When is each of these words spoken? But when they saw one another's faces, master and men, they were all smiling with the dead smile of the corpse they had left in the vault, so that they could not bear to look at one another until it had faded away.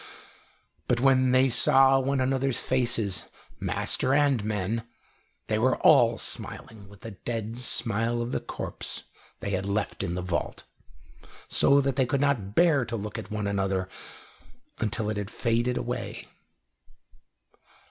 But 0.87 0.99
when 0.99 1.29
they 1.29 1.47
saw 1.47 1.99
one 1.99 2.19
another's 2.19 2.59
faces, 2.59 3.25
master 3.59 4.15
and 4.15 4.43
men, 4.43 4.87
they 5.45 5.59
were 5.59 5.75
all 5.77 6.17
smiling 6.17 6.89
with 6.89 7.01
the 7.01 7.11
dead 7.11 7.55
smile 7.59 8.19
of 8.19 8.31
the 8.31 8.39
corpse 8.39 9.03
they 9.41 9.51
had 9.51 9.67
left 9.67 10.01
in 10.01 10.15
the 10.15 10.23
vault, 10.23 10.63
so 11.47 11.81
that 11.81 11.97
they 11.97 12.07
could 12.07 12.19
not 12.19 12.55
bear 12.55 12.83
to 12.83 12.95
look 12.95 13.19
at 13.19 13.29
one 13.29 13.45
another 13.45 13.89
until 14.79 15.07
it 15.11 15.17
had 15.17 15.29
faded 15.29 15.77
away. 15.77 16.27